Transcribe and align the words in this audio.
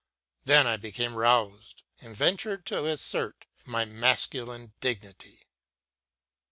Then 0.45 0.65
I 0.65 0.77
became 0.77 1.13
roused, 1.13 1.83
and 1.99 2.15
ventured 2.17 2.65
to 2.65 2.85
assert 2.87 3.45
my 3.67 3.85
masculine 3.85 4.73
dignity. 4.79 5.45